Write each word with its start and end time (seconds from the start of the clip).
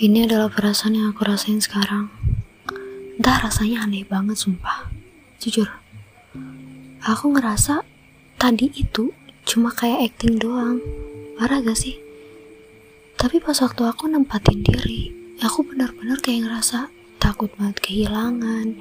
Ini 0.00 0.24
adalah 0.24 0.48
perasaan 0.48 0.96
yang 0.96 1.12
aku 1.12 1.28
rasain 1.28 1.60
sekarang. 1.60 2.08
Entah 3.20 3.36
rasanya 3.36 3.84
aneh 3.84 4.00
banget, 4.08 4.32
sumpah. 4.32 4.88
Jujur. 5.36 5.68
Aku 7.04 7.28
ngerasa 7.36 7.84
tadi 8.40 8.72
itu 8.72 9.12
cuma 9.44 9.68
kayak 9.68 10.08
acting 10.08 10.40
doang. 10.40 10.80
Parah 11.36 11.60
gak 11.60 11.76
sih? 11.76 12.00
Tapi 13.20 13.44
pas 13.44 13.52
waktu 13.60 13.84
aku 13.84 14.08
nempatin 14.08 14.64
diri, 14.64 15.12
aku 15.44 15.68
benar-benar 15.68 16.16
kayak 16.24 16.48
ngerasa 16.48 16.88
takut 17.20 17.52
banget 17.60 17.84
kehilangan, 17.84 18.80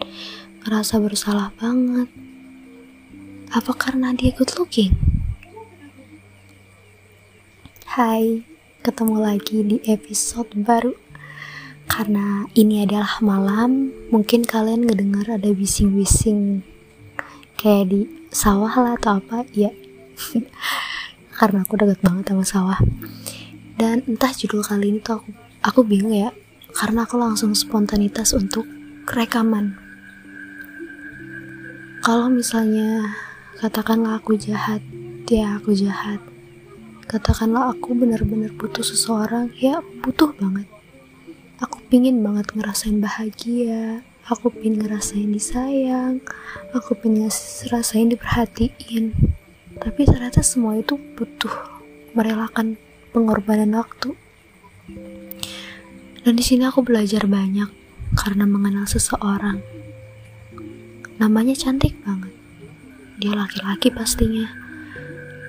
ngerasa 0.63 1.03
bersalah 1.03 1.51
banget. 1.59 2.07
Apa 3.51 3.75
karena 3.75 4.15
dia 4.15 4.31
good 4.31 4.55
looking? 4.55 4.95
Hai, 7.91 8.47
ketemu 8.87 9.19
lagi 9.19 9.67
di 9.67 9.83
episode 9.83 10.55
baru. 10.55 11.08
Karena 11.89 12.45
ini 12.53 12.85
adalah 12.85 13.17
malam, 13.25 13.89
mungkin 14.13 14.45
kalian 14.45 14.85
ngedengar 14.85 15.25
ada 15.25 15.49
bising-bising 15.49 16.61
kayak 17.57 17.89
di 17.89 18.05
sawah 18.29 18.69
lah 18.77 18.93
atau 18.93 19.17
apa, 19.17 19.41
ya. 19.57 19.73
Karena 21.41 21.65
aku 21.65 21.81
deket 21.81 21.99
banget 22.05 22.29
sama 22.29 22.45
sawah. 22.45 22.79
Dan 23.73 24.05
entah 24.05 24.29
judul 24.29 24.61
kali 24.61 24.93
ini 24.93 24.99
tuh 25.01 25.17
aku 25.17 25.29
aku 25.65 25.79
bingung 25.81 26.13
ya, 26.13 26.29
karena 26.77 27.09
aku 27.09 27.17
langsung 27.17 27.57
spontanitas 27.57 28.37
untuk 28.37 28.69
rekaman. 29.09 29.73
Kalau 32.05 32.29
misalnya 32.29 33.17
katakanlah 33.57 34.21
aku 34.21 34.37
jahat, 34.37 34.85
ya 35.25 35.57
aku 35.57 35.73
jahat. 35.73 36.21
Katakanlah 37.09 37.73
aku 37.73 37.97
benar-benar 37.97 38.53
butuh 38.53 38.85
seseorang, 38.85 39.49
ya 39.57 39.81
butuh 40.05 40.29
banget 40.37 40.78
pingin 41.89 42.21
banget 42.21 42.53
ngerasain 42.53 43.01
bahagia. 43.01 44.05
Aku 44.29 44.53
pingin 44.53 44.85
ngerasain 44.85 45.33
disayang. 45.33 46.21
Aku 46.77 46.93
pingin 46.93 47.25
ngerasain 47.65 48.13
diperhatiin. 48.13 49.17
Tapi 49.81 50.01
ternyata 50.05 50.45
semua 50.45 50.77
itu 50.77 51.01
butuh 51.17 51.49
merelakan 52.13 52.77
pengorbanan 53.09 53.73
waktu. 53.73 54.13
Dan 56.21 56.37
di 56.37 56.45
sini 56.45 56.69
aku 56.69 56.85
belajar 56.85 57.25
banyak 57.25 57.73
karena 58.13 58.45
mengenal 58.45 58.85
seseorang. 58.85 59.57
Namanya 61.17 61.57
cantik 61.57 61.97
banget. 62.05 62.33
Dia 63.17 63.33
laki-laki 63.33 63.89
pastinya. 63.89 64.45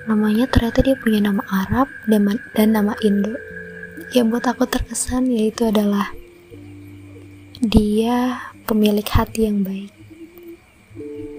Namanya 0.09 0.49
ternyata 0.49 0.81
dia 0.81 0.97
punya 0.97 1.21
nama 1.21 1.45
Arab 1.53 1.85
dan 2.09 2.73
nama 2.73 2.97
Indo. 3.05 3.37
Yang 4.09 4.25
buat 4.33 4.45
aku 4.49 4.65
terkesan 4.65 5.29
yaitu 5.29 5.69
adalah 5.69 6.11
dia 7.61 8.41
pemilik 8.65 9.05
hati 9.05 9.45
yang 9.45 9.61
baik. 9.61 9.93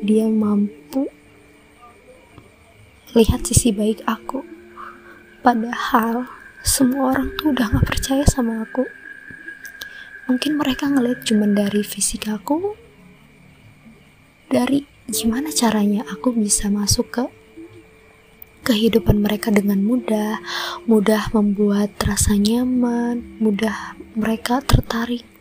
Dia 0.06 0.30
mampu 0.30 1.10
lihat 3.18 3.42
sisi 3.42 3.74
baik 3.74 4.06
aku. 4.06 4.46
Padahal 5.42 6.30
semua 6.62 7.10
orang 7.10 7.34
tuh 7.34 7.50
udah 7.50 7.74
gak 7.74 7.86
percaya 7.90 8.22
sama 8.22 8.62
aku. 8.62 8.86
Mungkin 10.30 10.62
mereka 10.62 10.86
ngeliat 10.86 11.26
cuma 11.26 11.50
dari 11.50 11.82
fisik 11.82 12.30
aku, 12.30 12.78
dari 14.46 14.86
gimana 15.10 15.50
caranya 15.50 16.06
aku 16.06 16.30
bisa 16.38 16.70
masuk 16.70 17.10
ke 17.10 17.24
kehidupan 18.62 19.18
mereka 19.18 19.50
dengan 19.50 19.82
mudah, 19.82 20.38
mudah 20.86 21.34
membuat 21.34 21.98
rasa 21.98 22.38
nyaman, 22.38 23.42
mudah 23.42 23.98
mereka 24.14 24.62
tertarik. 24.62 25.31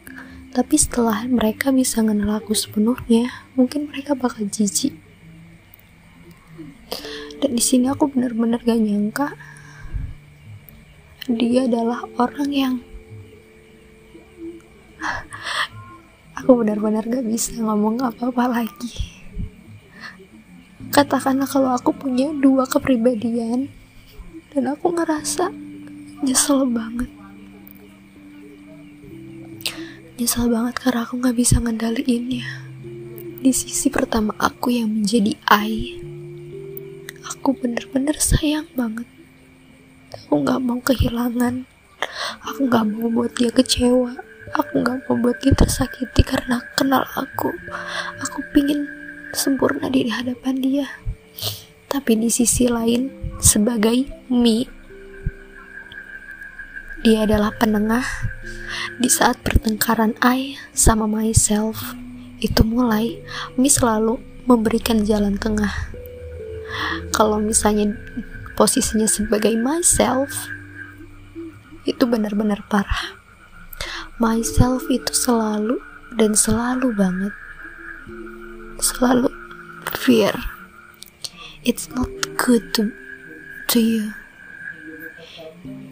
Tapi 0.52 0.75
setelah 0.75 1.23
mereka 1.31 1.71
bisa 1.71 2.03
kenal 2.03 2.44
aku 2.44 2.51
sepenuhnya, 2.51 3.31
mungkin 3.56 3.88
mereka 3.88 4.19
bakal 4.19 4.44
jijik. 4.51 4.91
Dan 7.41 7.56
di 7.56 7.63
sini 7.63 7.88
aku 7.88 8.12
benar-benar 8.12 8.61
gak 8.61 8.78
nyangka 8.78 9.34
dia 11.29 11.69
adalah 11.69 12.03
orang 12.17 12.50
yang 12.50 12.75
aku 16.38 16.51
benar-benar 16.59 17.06
gak 17.06 17.25
bisa 17.29 17.56
ngomong 17.61 18.01
apa-apa 18.01 18.50
lagi 18.50 19.22
katakanlah 20.91 21.45
kalau 21.47 21.72
aku 21.72 21.94
punya 21.94 22.34
dua 22.35 22.66
kepribadian 22.66 23.69
dan 24.51 24.63
aku 24.67 24.91
ngerasa 24.91 25.53
nyesel 26.25 26.67
banget 26.67 27.21
nyesel 30.22 30.54
banget 30.54 30.78
karena 30.78 31.02
aku 31.02 31.18
gak 31.18 31.34
bisa 31.34 31.58
ngendaliinnya. 31.58 32.46
Di 33.42 33.50
sisi 33.50 33.90
pertama 33.90 34.38
aku 34.38 34.70
yang 34.70 34.94
menjadi 35.02 35.34
I 35.50 35.98
aku 37.26 37.58
bener-bener 37.58 38.14
sayang 38.22 38.70
banget. 38.78 39.09
Aku 40.14 40.46
gak 40.46 40.62
mau 40.62 40.78
kehilangan. 40.78 41.66
Aku 42.46 42.70
gak 42.70 42.86
mau 42.86 43.09
buat 43.09 43.34
dia 43.34 43.50
kecewa. 43.50 44.14
Aku 44.54 44.86
gak 44.86 45.09
mau 45.09 45.18
buat 45.18 45.42
dia 45.42 45.58
tersakiti 45.58 46.22
karena 46.22 46.62
kenal 46.78 47.02
aku. 47.18 47.50
Aku 48.22 48.46
pingin 48.53 48.86
sempurna 49.34 49.90
di 49.90 50.06
hadapan 50.06 50.62
dia. 50.62 50.88
Tapi 51.90 52.14
di 52.14 52.30
sisi 52.30 52.70
lain, 52.70 53.09
sebagai 53.42 54.06
me, 54.30 54.70
dia 57.01 57.25
adalah 57.25 57.53
penengah 57.57 58.06
di 59.01 59.09
saat 59.09 59.41
pertengkaran 59.41 60.13
I 60.22 60.57
sama 60.73 61.06
myself 61.09 61.97
itu 62.41 62.66
mulai, 62.66 63.22
Mi 63.57 63.69
selalu 63.69 64.17
memberikan 64.50 65.06
jalan 65.06 65.38
tengah. 65.38 65.69
Kalau 67.13 67.38
misalnya 67.38 67.94
posisinya 68.57 69.06
sebagai 69.06 69.53
myself, 69.57 70.50
itu 71.85 72.01
benar-benar 72.09 72.66
parah. 72.66 73.17
Myself 74.17 74.90
itu 74.90 75.13
selalu 75.13 75.78
dan 76.17 76.35
selalu 76.35 76.91
banget 76.91 77.34
selalu 78.81 79.29
fear 79.94 80.34
it's 81.63 81.88
not 81.94 82.09
good 82.35 82.73
to 82.73 82.90
to 83.69 83.79
you 83.79 84.11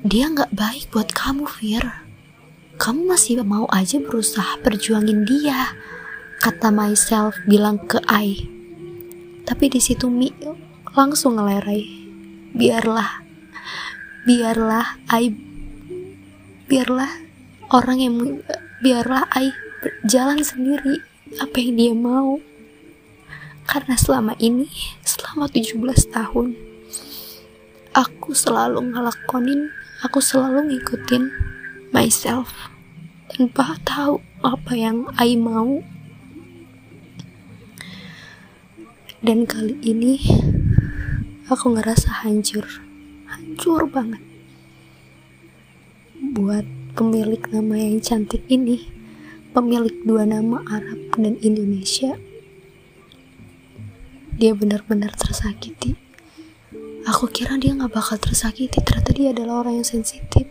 dia 0.09 0.25
nggak 0.25 0.49
baik 0.57 0.89
buat 0.89 1.13
kamu 1.13 1.45
fear 1.45 1.85
kamu 2.81 3.13
masih 3.13 3.45
mau 3.45 3.69
aja 3.69 4.01
berusaha 4.01 4.57
perjuangin 4.65 5.29
dia 5.29 5.77
kata 6.41 6.73
myself 6.73 7.37
bilang 7.45 7.77
ke 7.85 8.01
I 8.09 8.59
tapi 9.49 9.65
di 9.65 9.81
situ 9.81 10.05
Mi 10.13 10.29
langsung 10.93 11.37
ngelerai. 11.37 11.83
Biarlah 12.53 13.25
biarlah 14.29 14.85
I 15.09 15.33
biarlah 16.69 17.09
orang 17.73 17.97
yang 17.97 18.15
biarlah 18.85 19.25
I 19.33 19.49
jalan 20.05 20.45
sendiri 20.45 21.01
apa 21.41 21.57
yang 21.57 21.73
dia 21.81 21.93
mau. 21.97 22.37
Karena 23.69 23.93
selama 23.93 24.33
ini, 24.41 24.65
selama 25.05 25.45
17 25.45 25.77
tahun, 26.09 26.57
aku 27.93 28.33
selalu 28.33 28.81
ngelakonin, 28.81 29.69
aku 29.99 30.23
selalu 30.23 30.71
ngikutin 30.71 31.27
myself 31.91 32.71
tanpa 33.27 33.75
tahu 33.83 34.23
apa 34.39 34.71
yang 34.71 35.03
I 35.19 35.35
mau. 35.35 35.83
Dan 39.19 39.43
kali 39.43 39.75
ini 39.83 40.15
aku 41.51 41.75
ngerasa 41.75 42.23
hancur, 42.23 42.63
hancur 43.27 43.83
banget. 43.91 44.23
Buat 46.15 46.63
pemilik 46.95 47.43
nama 47.51 47.75
yang 47.75 47.99
cantik 47.99 48.47
ini, 48.47 48.87
pemilik 49.51 49.91
dua 50.07 50.23
nama 50.23 50.63
Arab 50.71 51.11
dan 51.19 51.35
Indonesia, 51.43 52.15
dia 54.39 54.55
benar-benar 54.55 55.11
tersakiti. 55.19 56.08
Aku 57.09 57.25
kira 57.25 57.57
dia 57.57 57.73
gak 57.73 57.89
bakal 57.89 58.21
tersakiti, 58.21 58.85
ternyata 58.85 59.09
dia 59.17 59.33
adalah 59.33 59.65
orang 59.65 59.81
yang 59.81 59.87
sensitif. 59.87 60.45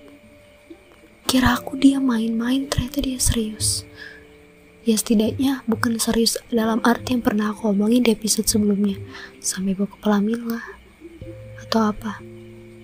Kira 1.23 1.55
aku 1.55 1.79
dia 1.79 2.03
main-main, 2.03 2.67
ternyata 2.67 2.99
dia 2.99 3.15
serius. 3.23 3.87
Ya 4.83 4.99
setidaknya 4.99 5.63
bukan 5.71 6.03
serius 6.03 6.35
dalam 6.51 6.83
arti 6.83 7.15
yang 7.15 7.23
pernah 7.23 7.55
aku 7.55 7.71
omongin 7.71 8.03
di 8.03 8.11
episode 8.11 8.51
sebelumnya. 8.51 8.99
Sampai 9.39 9.79
bawa 9.79 9.87
kepala 9.87 10.19
lah. 10.19 10.67
Atau 11.63 11.95
apa. 11.95 12.19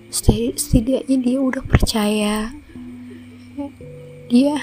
Setidaknya 0.07 1.17
dia 1.19 1.37
udah 1.43 1.63
percaya. 1.67 2.55
Dia... 4.31 4.55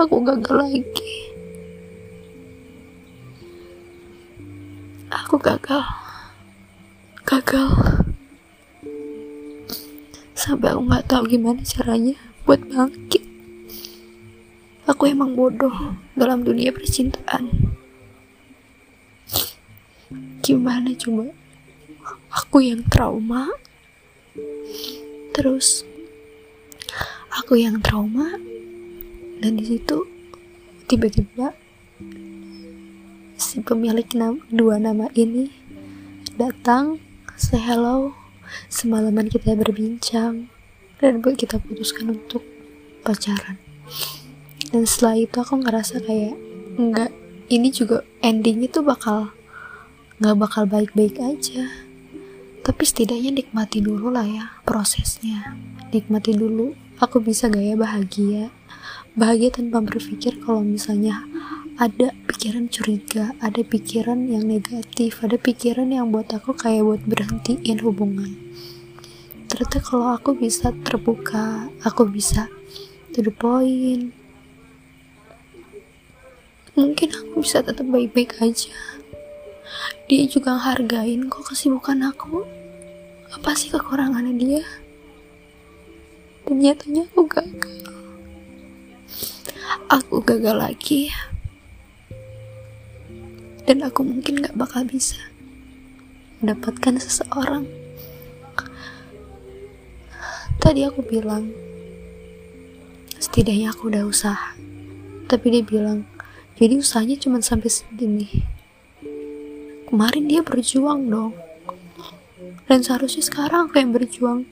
Aku 0.00 0.24
gagal 0.24 0.54
lagi. 0.64 1.28
aku 5.08 5.36
gagal 5.44 5.84
gagal 7.28 7.68
sampai 10.32 10.72
aku 10.72 10.80
nggak 10.88 11.04
tahu 11.12 11.28
gimana 11.28 11.60
caranya 11.60 12.16
buat 12.48 12.56
bangkit. 12.64 13.20
Aku 14.88 15.04
emang 15.04 15.36
bodoh 15.36 15.92
dalam 16.16 16.40
dunia 16.40 16.72
percintaan. 16.72 17.52
Gimana 20.40 20.96
coba? 20.96 21.28
Aku 22.32 22.64
yang 22.64 22.80
trauma. 22.88 23.52
Terus 25.36 25.84
aku 27.28 27.60
yang 27.60 27.84
trauma 27.84 28.40
dan 29.44 29.60
di 29.60 29.76
situ 29.76 30.08
tiba-tiba 30.88 31.52
si 33.36 33.60
pemilik 33.60 34.08
nama, 34.16 34.40
dua 34.48 34.80
nama 34.80 35.12
ini 35.12 35.52
datang 36.40 37.07
say 37.38 37.62
hello. 37.62 38.18
Semalaman 38.66 39.30
kita 39.30 39.54
berbincang. 39.54 40.50
Dan 40.98 41.22
buat 41.22 41.38
kita 41.38 41.62
putuskan 41.62 42.10
untuk 42.18 42.42
pacaran. 43.06 43.62
Dan 44.74 44.82
setelah 44.82 45.22
itu 45.22 45.38
aku 45.38 45.62
ngerasa 45.62 46.02
kayak 46.02 46.34
enggak 46.74 47.14
ini 47.46 47.70
juga 47.70 48.02
endingnya 48.26 48.66
tuh 48.66 48.82
bakal 48.82 49.30
nggak 50.18 50.34
bakal 50.34 50.66
baik-baik 50.66 51.22
aja. 51.22 51.70
Tapi 52.66 52.82
setidaknya 52.82 53.30
nikmati 53.30 53.78
dulu 53.78 54.10
lah 54.10 54.26
ya 54.26 54.58
prosesnya. 54.66 55.54
Nikmati 55.94 56.34
dulu 56.34 56.74
aku 56.98 57.22
bisa 57.22 57.46
gaya 57.46 57.78
bahagia? 57.78 58.50
Bahagia 59.14 59.54
tanpa 59.54 59.78
berpikir 59.86 60.42
kalau 60.42 60.66
misalnya 60.66 61.22
ada 61.78 62.10
pikiran 62.26 62.66
curiga 62.66 63.38
ada 63.38 63.62
pikiran 63.62 64.26
yang 64.26 64.50
negatif 64.50 65.22
ada 65.22 65.38
pikiran 65.38 65.94
yang 65.94 66.10
buat 66.10 66.26
aku 66.34 66.50
kayak 66.50 66.82
buat 66.82 67.02
berhentiin 67.06 67.78
hubungan. 67.86 68.34
Ternyata 69.46 69.78
kalau 69.78 70.10
aku 70.10 70.34
bisa 70.34 70.74
terbuka 70.82 71.70
aku 71.86 72.10
bisa 72.10 72.50
to 73.14 73.22
the 73.22 73.30
point. 73.30 74.10
Mungkin 76.74 77.08
aku 77.14 77.46
bisa 77.46 77.62
tetap 77.62 77.86
baik-baik 77.86 78.34
aja. 78.42 78.74
Dia 80.10 80.26
juga 80.26 80.58
hargain 80.58 81.30
kok 81.30 81.46
kesibukan 81.46 82.10
aku. 82.10 82.42
Apa 83.38 83.54
sih 83.54 83.70
kekurangannya 83.70 84.34
dia? 84.34 84.66
Dan 86.42 86.58
nyatanya 86.58 87.06
aku 87.06 87.22
gagal. 87.22 87.78
Aku 89.86 90.18
gagal 90.26 90.58
lagi 90.58 91.14
dan 93.68 93.84
aku 93.84 94.00
mungkin 94.00 94.40
gak 94.40 94.56
bakal 94.56 94.80
bisa 94.88 95.20
mendapatkan 96.40 96.96
seseorang. 96.96 97.68
Tadi 100.56 100.88
aku 100.88 101.04
bilang 101.04 101.52
setidaknya 103.20 103.76
aku 103.76 103.92
udah 103.92 104.08
usaha. 104.08 104.56
Tapi 105.28 105.46
dia 105.52 105.60
bilang 105.60 106.08
jadi 106.56 106.80
usahanya 106.80 107.20
cuma 107.20 107.44
sampai 107.44 107.68
segini. 107.68 108.40
Kemarin 109.84 110.32
dia 110.32 110.40
berjuang 110.40 111.04
dong. 111.12 111.36
Dan 112.64 112.80
seharusnya 112.80 113.20
sekarang 113.20 113.68
aku 113.68 113.84
yang 113.84 113.92
berjuang. 113.92 114.48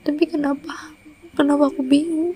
Tapi 0.00 0.24
kenapa? 0.24 0.96
Kenapa 1.36 1.68
aku 1.68 1.84
bingung? 1.84 2.32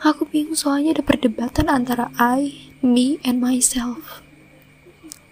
Aku 0.00 0.24
bingung 0.24 0.56
soalnya 0.56 0.96
ada 0.96 1.04
perdebatan 1.04 1.68
antara 1.68 2.08
I, 2.16 2.72
me, 2.80 3.20
and 3.28 3.44
myself 3.44 4.24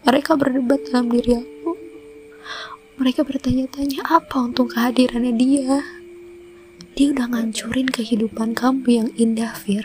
mereka 0.00 0.32
berdebat 0.32 0.80
dalam 0.88 1.12
diri 1.12 1.36
aku. 1.36 1.76
Mereka 3.00 3.24
bertanya-tanya 3.24 4.04
apa 4.08 4.36
untuk 4.40 4.72
kehadirannya 4.72 5.32
dia? 5.36 5.84
Dia 6.96 7.12
udah 7.12 7.28
ngancurin 7.32 7.88
kehidupan 7.88 8.56
kamu 8.56 8.84
yang 8.88 9.08
indah 9.16 9.52
Fir. 9.56 9.84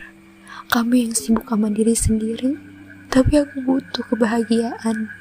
Kamu 0.72 0.94
yang 0.96 1.14
sibuk 1.16 1.48
sama 1.48 1.72
diri 1.72 1.96
sendiri. 1.96 2.56
Tapi 3.12 3.44
aku 3.44 3.64
butuh 3.64 4.04
kebahagiaan. 4.12 5.12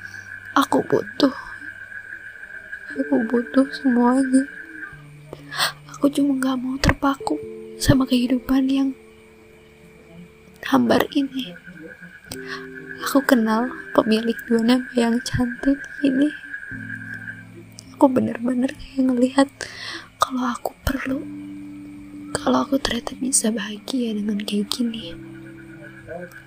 Aku 0.58 0.82
butuh. 0.86 1.34
Aku 2.94 3.16
butuh 3.30 3.66
semuanya. 3.74 4.46
Aku 5.94 6.06
cuma 6.10 6.38
gak 6.38 6.58
mau 6.58 6.78
terpaku 6.78 7.38
sama 7.78 8.06
kehidupan 8.06 8.70
yang 8.70 8.88
hambar 10.64 11.06
ini 11.14 11.63
aku 13.04 13.18
kenal 13.24 13.68
pemilik 13.92 14.36
dua 14.48 14.62
nama 14.64 14.90
yang 14.96 15.20
cantik 15.20 15.78
ini 16.00 16.32
aku 17.94 18.08
bener-bener 18.08 18.72
kayak 18.74 19.02
ngelihat 19.10 19.48
kalau 20.16 20.48
aku 20.48 20.72
perlu 20.84 21.20
kalau 22.34 22.66
aku 22.66 22.80
ternyata 22.80 23.14
bisa 23.16 23.52
bahagia 23.54 24.16
dengan 24.16 24.40
kayak 24.42 24.68
gini 24.72 25.14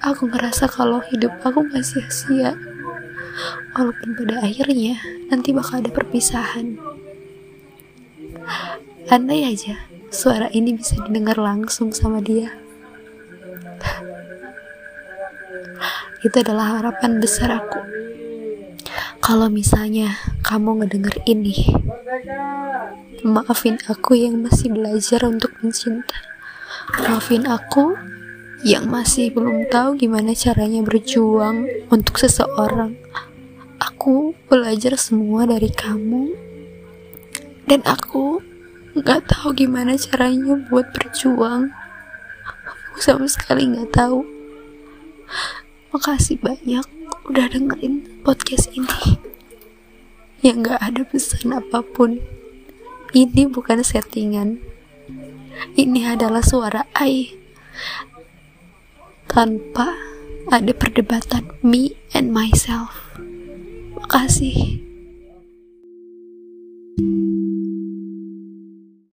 Aku 0.05 0.29
ngerasa 0.29 0.69
kalau 0.69 1.01
hidup 1.09 1.33
aku 1.41 1.65
gak 1.73 1.83
sia-sia. 1.83 2.53
Walaupun 3.73 4.17
pada 4.17 4.45
akhirnya 4.45 4.97
nanti 5.29 5.53
bakal 5.53 5.81
ada 5.81 5.91
perpisahan. 5.93 6.77
Andai 9.09 9.45
aja 9.47 9.77
suara 10.09 10.49
ini 10.53 10.77
bisa 10.77 10.97
didengar 11.05 11.37
langsung 11.37 11.93
sama 11.93 12.21
dia. 12.21 12.53
Itu 16.25 16.41
adalah 16.41 16.81
harapan 16.81 17.21
besar 17.21 17.53
aku. 17.53 17.81
Kalau 19.21 19.51
misalnya 19.51 20.15
kamu 20.41 20.81
ngedenger 20.81 21.19
ini, 21.27 21.67
maafin 23.27 23.75
aku 23.89 24.15
yang 24.15 24.39
masih 24.39 24.71
belajar 24.71 25.27
untuk 25.27 25.51
mencinta. 25.59 26.15
Maafin 27.03 27.43
aku 27.43 27.97
yang 28.63 28.87
masih 28.87 29.29
belum 29.35 29.67
tahu 29.67 29.99
gimana 29.99 30.31
caranya 30.31 30.79
berjuang 30.81 31.67
untuk 31.91 32.17
seseorang. 32.17 32.95
Aku 33.77 34.33
belajar 34.47 34.95
semua 34.95 35.43
dari 35.45 35.69
kamu, 35.69 36.33
dan 37.67 37.83
aku 37.83 38.39
nggak 38.95 39.27
tahu 39.27 39.53
gimana 39.53 39.99
caranya 39.99 40.55
buat 40.71 40.89
berjuang. 40.95 41.69
Aku 42.89 42.97
sama 43.03 43.27
sekali 43.27 43.67
nggak 43.67 43.91
tahu. 43.91 44.36
Makasih 45.91 46.39
banyak 46.43 46.83
udah 47.27 47.45
dengerin 47.51 48.23
podcast 48.23 48.71
ini. 48.75 49.19
Yang 50.43 50.55
nggak 50.67 50.81
ada 50.83 51.01
pesan 51.07 51.55
apa 51.55 51.79
pun. 51.83 52.19
Ini 53.15 53.47
bukan 53.47 53.79
settingan. 53.83 54.59
Ini 55.79 56.13
adalah 56.13 56.43
suara 56.43 56.85
Ai 56.93 57.33
tanpa 59.27 59.93
ada 60.49 60.71
perdebatan 60.73 61.51
me 61.61 61.93
and 62.15 62.33
myself. 62.33 63.13
Makasih. 63.95 64.86